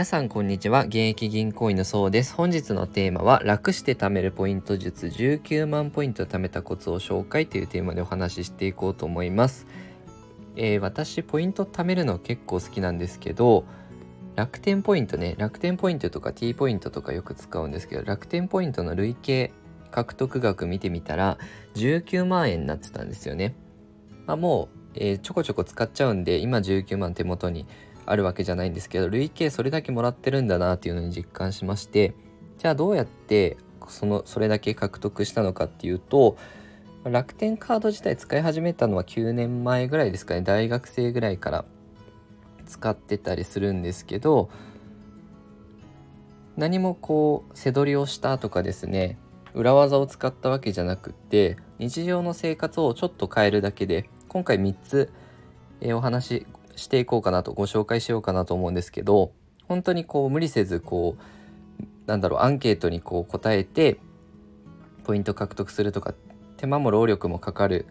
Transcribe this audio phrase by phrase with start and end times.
[0.00, 0.84] 皆さんこんにちは。
[0.84, 2.32] 現役銀行員のそうです。
[2.32, 9.66] 本日のテーマは楽して貯めるポイント術19万ポイント貯めたコツを紹介というテーマでお話ししていこうと思います、
[10.56, 13.66] えー、私ポイント貯めるの結構好きなんですけど
[14.36, 19.52] 楽天ポイントね楽天ポイントとか T ポイントとかよく使うんですけど楽天ポイントの累計
[19.90, 21.36] 獲得額見てみたら
[21.74, 23.54] 19万円になってたんですよね、
[24.26, 27.66] まあ、もう、えー、ちょこちょこ使っちゃうんで今19万手元に
[28.10, 32.12] あるわけじゃないんですけど累計それだけもらってるんだなっていうのに実感しまして
[32.58, 33.56] じゃあどうやって
[33.88, 36.36] そのそれだけ獲得したのかっていうと
[37.04, 40.42] 楽天カード自体使い始めたのは9年前ぐらいですかね。
[40.42, 41.64] 大学生ぐらいから
[42.66, 44.50] 使ってたりするんですけど
[46.56, 49.18] 何もこう背取りをしたとかですね
[49.54, 55.12] 裏技を使ったわけじゃなくって日常の生活をちょっと変えるだけで今回3つ、
[55.80, 56.46] えお話
[56.80, 59.32] していこうかなとご紹介しようかなと思うんですけど
[59.68, 61.22] 本当にこう無理せずこう
[62.06, 64.00] なんだろうアンケートにこう答えて
[65.04, 66.14] ポイント獲得するとか
[66.56, 67.86] 手間も労力もかかる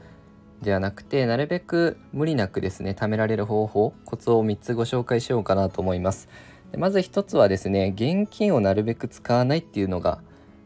[0.62, 6.28] ではなくてなるべく無理なくですね貯められる方法コツを3つご紹介しようかなと思います。
[6.72, 10.22] でまず1つはですね現金をなるべく使わないっていうのが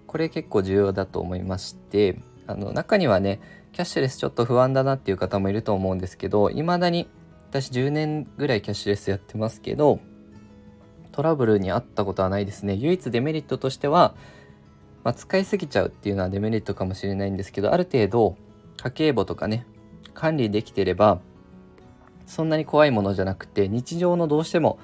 [0.08, 3.39] これ結構重要だと思いましてあの中にはね
[3.72, 7.08] キャッシュレスちょっと不安だなっていう方もいると思うんですけど未だに
[7.54, 10.00] 私10年ぐらいキャッシュレスやってますけど
[11.12, 12.73] トラブルにあったことはないですね。
[12.73, 14.16] 唯一デメリットとしては、
[15.04, 18.38] まあ、使いすぎちゃうっていうのはデメリットかもしれないんですけどある程度
[18.78, 19.68] 家計簿とかね
[20.16, 21.22] 管理できてれば
[22.26, 24.80] そんなに怖いものじゃなくて日常のどうしても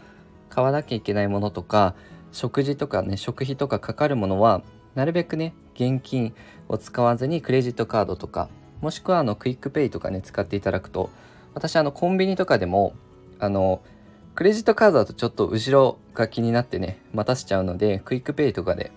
[0.50, 1.96] 買わなきゃいけないものとか
[2.32, 4.62] 食事とかね食費とかかかるものは
[4.94, 6.36] なるべくね現金
[6.68, 8.48] を使わずにクレジットカードとか
[8.82, 11.10] もしくはあの QUICPay とかね使っていただくと
[11.54, 12.94] 私あのコンビニとかでも
[13.40, 13.82] あの
[14.36, 18.92] クレジットカードだとちょっと後ろが気になってね待たせちゃうので QUICPay とかで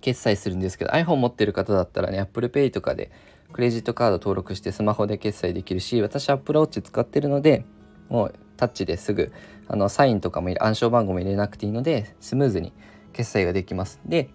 [0.00, 3.10] 決済するんですけど iPhone 持ってる方だったらね Apple Pay とかで
[3.52, 7.64] クレジットカード登録してスマホで決済できるし私 Apple Watch 使ってるので
[8.08, 9.32] もうタッチですぐ
[9.66, 12.72] あのサインとかも暗証番号も入れなくていいのでスムーズに
[13.12, 14.00] 決済ができます。
[14.04, 14.30] で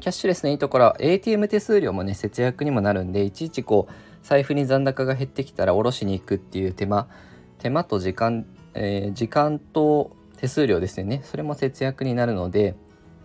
[0.00, 3.92] キャッシュレスのいいところは ATM 手数料もね節約にもなるんでいちいちこう
[4.24, 7.06] 財布に残高が減ってきたら下ろしに行くっていう手間。
[7.58, 11.20] 手間と時間、えー、時間と手数料ですね。
[11.24, 12.74] それも節約になるので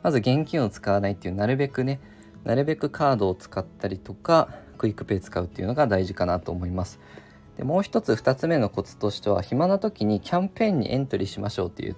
[0.03, 2.01] まず現金を使わないっていうなるべくね
[2.43, 6.99] なるべくカードを使ったりとかクイックペイ使うっていうのが大事かなと思います。
[7.55, 11.95] でもう一つ2つ目のコツとしては暇な時にキャンペーンにエントリーしましょうっていう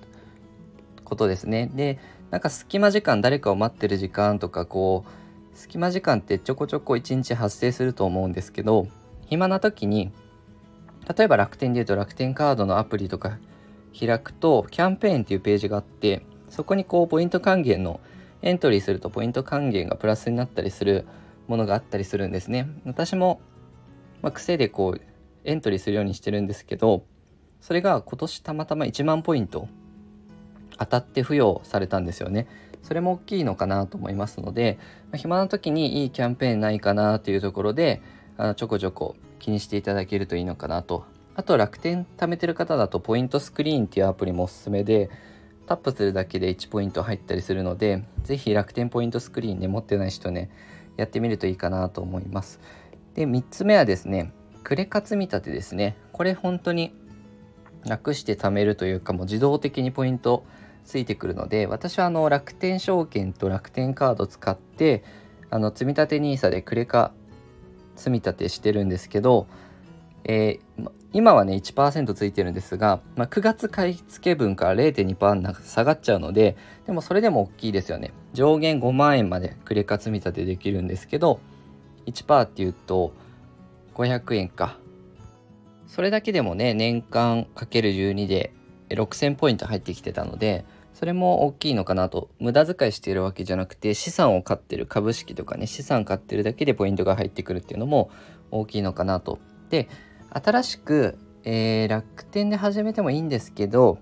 [1.03, 1.71] ことですね。
[1.73, 1.97] で
[2.29, 5.20] なんか隙間時間誰かを待ってる時間とかこう
[5.53, 8.87] 隙間時間ってちょこちょこ1日発生すると思うんですけど
[9.27, 10.11] 暇な時に
[11.17, 13.37] 例えば楽天で言うと楽天カードのアプリとか
[13.97, 17.99] 開くとキャンペーンっていうページがあってそこにこうポイント還元の
[18.41, 21.05] エントリーするとポイント還元がプラスになったりする
[21.47, 22.67] ものがあったりするんですね。
[22.85, 23.41] 私も、
[24.21, 25.01] まあ、癖でこう
[25.43, 27.03] エントリーするようにしてるんですけど
[27.61, 29.67] それが今年たまたま1万ポイント
[30.81, 32.47] 当たって付与されたんですよね。
[32.81, 34.79] それも大きいのかなと思いますので、
[35.11, 38.01] まあ、暇な時にいいキャンペーンないかなというところで
[38.37, 41.05] あのちょこちょこ気にしていただけるといいのかなと。
[41.35, 45.09] あと楽天貯めてる方だとポイントスクリーンっていうアプリもおすすめで
[45.67, 50.49] タップするだけで1ポイント入ったりするので是非楽天ポイントスクリーンね持ってない人ね
[50.97, 52.59] やってみるといいかなと思います。
[53.13, 54.33] で3つ目はですね
[54.63, 55.95] クレカ積み立てですね。
[56.11, 56.93] これ本当に
[57.85, 60.43] 楽して貯めるというかもう自動的にポイント
[60.85, 65.03] ついてくるので私はあの楽天証券と楽天カード使って
[65.49, 67.11] あの積立 NISA でクレカ
[67.95, 69.47] 積み立てしてるんですけど、
[70.23, 78.13] えー、今はね1%ついてるんですが、まあ、9月買い付け分から0.2%下がっちゃうのででもそれでも大きいですよね。
[78.33, 81.39] 上限5万円までクレカ積み立てできるんですけど
[82.05, 83.13] 1%っていうと
[83.93, 84.77] 500円か。
[85.87, 88.53] それだけでもね年間かける12で
[88.89, 92.29] 6000ポイント入ってきてたのでそれも大きいのかなと。
[92.39, 98.11] 無駄遣いしているわけじゃなくて資産を買ってる株式とかね資産買ってるだけでポイントが入ってくるっていうのも
[98.51, 99.39] 大きいのかなと。
[99.69, 99.87] で
[100.29, 103.99] 新しく、えー、楽天で始めてもいいんですけど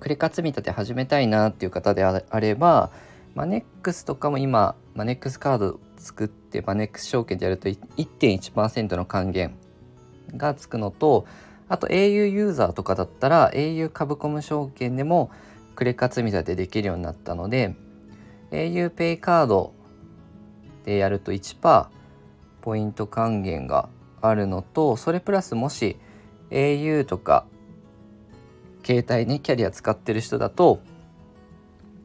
[0.00, 2.90] クレカ積み立て始めたいなっていう方であれば
[3.34, 9.56] マネックスとかも今マネックスカード作ってマネックス証券でやると1.1%の還元
[10.36, 11.26] がつくのと
[11.68, 15.30] あと au ユーザーとかだったら au 株コム証券でも
[15.74, 17.74] クレカ積み立てできるようになったので
[18.50, 19.72] auPay カード
[20.84, 21.86] でやると1%
[22.60, 23.88] ポイント還元が
[24.20, 25.96] あるのとそれプラスもし
[26.50, 27.46] au とか
[28.84, 30.80] 携帯ねキャリア使ってる人だと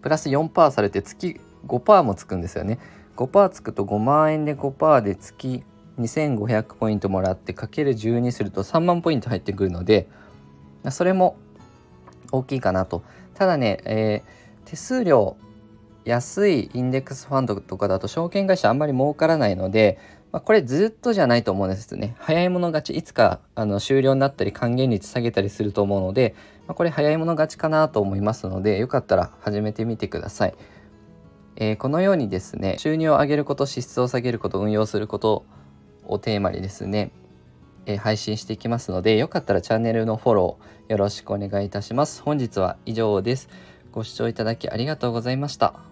[0.01, 2.79] プラス4%されて月5%もつくんですよね。
[3.17, 5.63] 5%つくと5万円で5%で月
[5.99, 10.07] 2500ポイントもらってかける12すると3万ポイント入ってくるので
[10.89, 11.35] それも
[12.31, 13.03] 大きいかなと。
[13.39, 15.37] ただね、えー、手数料
[16.03, 19.97] 安いインデックスファンドとかだと証券会社あんまり儲からないので、
[20.33, 22.15] まあ、これずっとじゃないと思うんですね。
[22.19, 26.35] 早い者勝ちいつかあの終了になったり還元率下げたりすると思うので、
[26.67, 30.53] まあ、これ早い者勝ちかなと思いますのでよかったら始めてみてください、
[31.55, 35.45] えー、このようにですね収入を上げること支出を下げること運用すること
[36.05, 37.11] をテーマにですね、
[37.85, 42.21] えー、配信していきますのでよかったらチャンネルのフォローよろしくお願いいたします。
[42.21, 43.49] 本日は以上です。
[43.91, 45.88] ご視聴いただきありがとうございました。